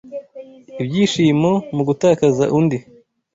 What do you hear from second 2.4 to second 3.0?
undi